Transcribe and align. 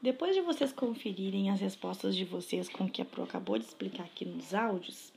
Depois 0.00 0.32
de 0.32 0.40
vocês 0.40 0.72
conferirem 0.72 1.50
as 1.50 1.60
respostas 1.60 2.14
de 2.14 2.24
vocês 2.24 2.68
com 2.68 2.84
o 2.84 2.88
que 2.88 3.02
a 3.02 3.04
Pro 3.04 3.24
acabou 3.24 3.58
de 3.58 3.64
explicar 3.64 4.04
aqui 4.04 4.24
nos 4.24 4.54
áudios, 4.54 5.12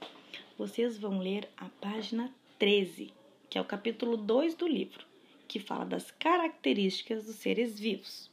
vocês 0.58 0.98
vão 0.98 1.20
ler 1.20 1.48
a 1.56 1.66
página 1.80 2.33
13, 2.58 3.14
que 3.48 3.59
é 3.59 3.62
o 3.62 3.66
capítulo 3.66 4.17
2 4.17 4.56
do 4.56 4.67
livro, 4.67 5.06
que 5.48 5.59
fala 5.59 5.86
das 5.86 6.09
características 6.09 7.25
dos 7.25 7.36
seres 7.36 7.80
vivos, 7.80 8.32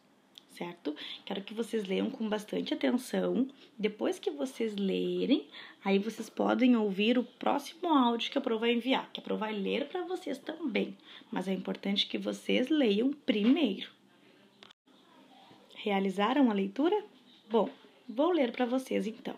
certo? 0.52 0.96
Quero 1.26 1.42
que 1.42 1.52
vocês 1.52 1.86
leiam 1.86 2.10
com 2.10 2.26
bastante 2.26 2.72
atenção. 2.72 3.46
Depois 3.78 4.18
que 4.18 4.30
vocês 4.30 4.74
lerem, 4.74 5.46
aí 5.84 5.98
vocês 5.98 6.30
podem 6.30 6.74
ouvir 6.74 7.18
o 7.18 7.24
próximo 7.24 7.90
áudio 7.92 8.30
que 8.30 8.38
a 8.38 8.40
Pro 8.40 8.58
vai 8.58 8.72
enviar, 8.72 9.12
que 9.12 9.20
a 9.20 9.22
Pro 9.22 9.36
vai 9.36 9.52
ler 9.52 9.86
para 9.86 10.06
vocês 10.06 10.38
também, 10.38 10.96
mas 11.30 11.46
é 11.46 11.52
importante 11.52 12.06
que 12.06 12.16
vocês 12.16 12.70
leiam 12.70 13.12
primeiro. 13.12 13.97
Realizaram 15.80 16.50
a 16.50 16.54
leitura? 16.54 17.04
Bom, 17.48 17.70
vou 18.08 18.32
ler 18.32 18.50
para 18.50 18.66
vocês 18.66 19.06
então. 19.06 19.36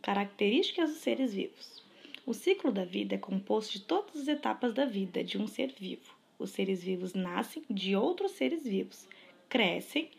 Características 0.00 0.88
dos 0.88 1.00
seres 1.00 1.34
vivos. 1.34 1.82
O 2.24 2.32
ciclo 2.32 2.72
da 2.72 2.86
vida 2.86 3.16
é 3.16 3.18
composto 3.18 3.74
de 3.74 3.82
todas 3.82 4.16
as 4.16 4.28
etapas 4.28 4.72
da 4.72 4.86
vida 4.86 5.22
de 5.22 5.36
um 5.36 5.46
ser 5.46 5.74
vivo. 5.78 6.16
Os 6.38 6.52
seres 6.52 6.82
vivos 6.82 7.12
nascem 7.12 7.62
de 7.68 7.94
outros 7.94 8.32
seres 8.32 8.64
vivos, 8.64 9.06
crescem, 9.46 10.10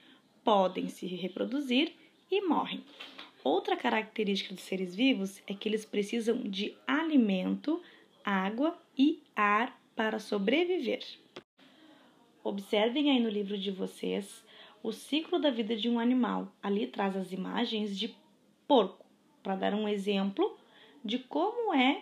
podem 0.44 0.88
se 0.88 1.08
reproduzir 1.08 1.92
e 2.30 2.40
morrem. 2.42 2.84
Outra 3.44 3.76
característica 3.76 4.54
dos 4.54 4.64
seres 4.64 4.94
vivos 4.94 5.42
é 5.48 5.56
que 5.56 5.68
eles 5.68 5.84
precisam 5.84 6.38
de 6.44 6.78
alimento, 6.86 7.82
água 8.24 8.80
e 8.96 9.20
ar 9.36 9.82
para 9.96 10.20
sobreviver. 10.20 11.04
Observem 12.44 13.10
aí 13.10 13.20
no 13.20 13.30
livro 13.30 13.58
de 13.58 13.72
vocês 13.72 14.44
o 14.84 14.92
ciclo 14.92 15.40
da 15.40 15.50
vida 15.50 15.78
de 15.78 15.88
um 15.88 15.98
animal. 15.98 16.52
Ali 16.62 16.86
traz 16.88 17.16
as 17.16 17.32
imagens 17.32 17.98
de 17.98 18.14
porco, 18.68 19.06
para 19.42 19.56
dar 19.56 19.74
um 19.74 19.88
exemplo 19.88 20.58
de 21.04 21.18
como 21.18 21.74
é 21.74 22.02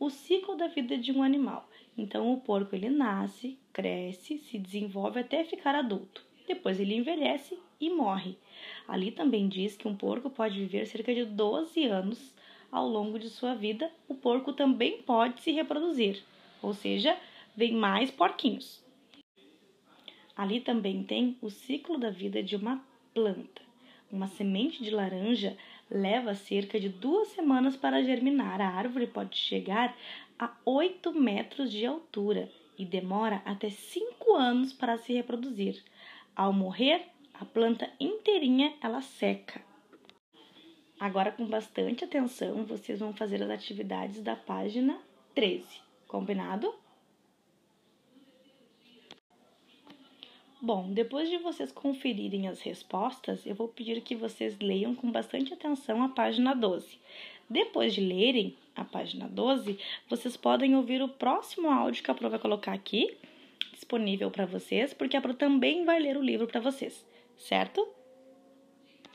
o 0.00 0.08
ciclo 0.08 0.56
da 0.56 0.66
vida 0.66 0.96
de 0.96 1.12
um 1.12 1.22
animal. 1.22 1.68
Então, 1.96 2.32
o 2.32 2.40
porco 2.40 2.74
ele 2.74 2.88
nasce, 2.88 3.58
cresce, 3.72 4.38
se 4.38 4.58
desenvolve 4.58 5.20
até 5.20 5.44
ficar 5.44 5.74
adulto. 5.74 6.24
Depois 6.48 6.80
ele 6.80 6.94
envelhece 6.96 7.58
e 7.80 7.90
morre. 7.90 8.36
Ali 8.88 9.10
também 9.10 9.46
diz 9.46 9.76
que 9.76 9.86
um 9.86 9.94
porco 9.94 10.30
pode 10.30 10.58
viver 10.58 10.86
cerca 10.86 11.14
de 11.14 11.26
12 11.26 11.84
anos 11.84 12.34
ao 12.72 12.88
longo 12.88 13.18
de 13.18 13.28
sua 13.28 13.54
vida. 13.54 13.90
O 14.08 14.14
porco 14.14 14.52
também 14.52 15.02
pode 15.02 15.40
se 15.42 15.52
reproduzir, 15.52 16.22
ou 16.62 16.72
seja, 16.72 17.16
vem 17.56 17.72
mais 17.72 18.10
porquinhos. 18.10 18.83
Ali 20.36 20.60
também 20.60 21.02
tem 21.04 21.36
o 21.40 21.50
ciclo 21.50 21.98
da 21.98 22.10
vida 22.10 22.42
de 22.42 22.56
uma 22.56 22.84
planta. 23.12 23.62
Uma 24.10 24.26
semente 24.26 24.82
de 24.82 24.90
laranja 24.90 25.56
leva 25.90 26.34
cerca 26.34 26.78
de 26.78 26.88
duas 26.88 27.28
semanas 27.28 27.76
para 27.76 28.02
germinar. 28.02 28.60
A 28.60 28.68
árvore 28.68 29.06
pode 29.06 29.36
chegar 29.36 29.96
a 30.38 30.52
8 30.64 31.12
metros 31.12 31.70
de 31.70 31.86
altura 31.86 32.50
e 32.78 32.84
demora 32.84 33.42
até 33.44 33.70
5 33.70 34.34
anos 34.34 34.72
para 34.72 34.98
se 34.98 35.12
reproduzir. 35.12 35.82
Ao 36.34 36.52
morrer, 36.52 37.02
a 37.32 37.44
planta 37.44 37.90
inteirinha 38.00 38.74
ela 38.80 39.00
seca. 39.00 39.62
Agora, 40.98 41.32
com 41.32 41.46
bastante 41.46 42.04
atenção, 42.04 42.64
vocês 42.64 43.00
vão 43.00 43.12
fazer 43.12 43.42
as 43.42 43.50
atividades 43.50 44.22
da 44.22 44.34
página 44.34 44.98
13. 45.34 45.80
Combinado? 46.06 46.83
Bom, 50.64 50.90
depois 50.90 51.28
de 51.28 51.36
vocês 51.36 51.70
conferirem 51.70 52.48
as 52.48 52.62
respostas, 52.62 53.44
eu 53.44 53.54
vou 53.54 53.68
pedir 53.68 54.00
que 54.00 54.14
vocês 54.16 54.58
leiam 54.58 54.94
com 54.94 55.12
bastante 55.12 55.52
atenção 55.52 56.02
a 56.02 56.08
página 56.08 56.54
12. 56.54 56.98
Depois 57.50 57.92
de 57.92 58.00
lerem 58.00 58.56
a 58.74 58.82
página 58.82 59.28
12, 59.28 59.78
vocês 60.08 60.38
podem 60.38 60.74
ouvir 60.74 61.02
o 61.02 61.08
próximo 61.08 61.68
áudio 61.68 62.02
que 62.02 62.10
a 62.10 62.14
Pro 62.14 62.30
vai 62.30 62.38
colocar 62.38 62.72
aqui, 62.72 63.14
disponível 63.74 64.30
para 64.30 64.46
vocês, 64.46 64.94
porque 64.94 65.18
a 65.18 65.20
Pro 65.20 65.34
também 65.34 65.84
vai 65.84 66.00
ler 66.00 66.16
o 66.16 66.22
livro 66.22 66.46
para 66.46 66.62
vocês, 66.62 67.04
certo? 67.36 67.86